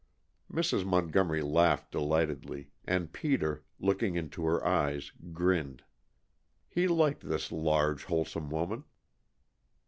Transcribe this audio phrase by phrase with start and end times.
[0.51, 0.83] Mrs.
[0.83, 5.83] Montgomery laughed delightedly, and Peter, looking into her eyes, grinned.
[6.67, 8.85] He liked this large, wholesome woman.